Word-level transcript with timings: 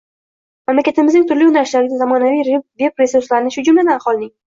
mamlakatimizning 0.69 1.27
turli 1.31 1.45
yo'nalishlardagi 1.45 1.99
zamonaviy 1.99 2.57
veb-resurslarini, 2.83 3.55
shu 3.57 3.65
jumladan, 3.69 3.93
aholining 3.99 4.33